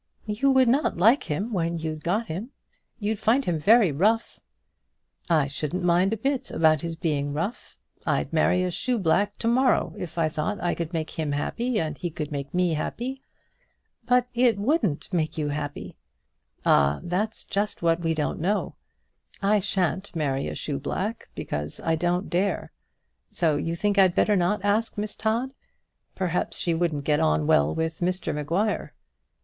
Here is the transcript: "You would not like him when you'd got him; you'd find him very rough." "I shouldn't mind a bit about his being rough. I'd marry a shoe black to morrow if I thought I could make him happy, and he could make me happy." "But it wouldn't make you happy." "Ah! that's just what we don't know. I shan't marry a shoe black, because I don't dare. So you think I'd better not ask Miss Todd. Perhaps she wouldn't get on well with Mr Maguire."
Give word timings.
"You 0.25 0.49
would 0.49 0.67
not 0.67 0.97
like 0.97 1.25
him 1.25 1.53
when 1.53 1.77
you'd 1.77 2.03
got 2.03 2.25
him; 2.25 2.49
you'd 2.97 3.19
find 3.19 3.45
him 3.45 3.59
very 3.59 3.91
rough." 3.91 4.39
"I 5.29 5.45
shouldn't 5.45 5.83
mind 5.83 6.11
a 6.11 6.17
bit 6.17 6.49
about 6.49 6.81
his 6.81 6.95
being 6.95 7.33
rough. 7.33 7.77
I'd 8.03 8.33
marry 8.33 8.63
a 8.63 8.71
shoe 8.71 8.97
black 8.97 9.37
to 9.37 9.47
morrow 9.47 9.93
if 9.99 10.17
I 10.17 10.27
thought 10.27 10.59
I 10.59 10.73
could 10.73 10.91
make 10.91 11.11
him 11.19 11.33
happy, 11.33 11.79
and 11.79 11.99
he 11.99 12.09
could 12.09 12.31
make 12.31 12.51
me 12.51 12.73
happy." 12.73 13.21
"But 14.07 14.27
it 14.33 14.57
wouldn't 14.57 15.13
make 15.13 15.37
you 15.37 15.49
happy." 15.49 15.95
"Ah! 16.65 16.99
that's 17.03 17.45
just 17.45 17.83
what 17.83 17.99
we 17.99 18.15
don't 18.15 18.39
know. 18.39 18.73
I 19.39 19.59
shan't 19.59 20.15
marry 20.15 20.47
a 20.47 20.55
shoe 20.55 20.79
black, 20.79 21.29
because 21.35 21.79
I 21.79 21.95
don't 21.95 22.27
dare. 22.27 22.71
So 23.29 23.55
you 23.55 23.75
think 23.75 23.99
I'd 23.99 24.15
better 24.15 24.35
not 24.35 24.65
ask 24.65 24.97
Miss 24.97 25.15
Todd. 25.15 25.53
Perhaps 26.15 26.57
she 26.57 26.73
wouldn't 26.73 27.03
get 27.05 27.19
on 27.19 27.45
well 27.45 27.75
with 27.75 27.99
Mr 27.99 28.33
Maguire." 28.33 28.95